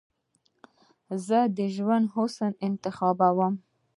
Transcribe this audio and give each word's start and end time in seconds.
زه 1.25 1.39
دژوند 1.59 2.05
د 2.09 2.11
حسن 2.15 2.51
انتخاب 2.67 3.17
یمه 3.41 3.49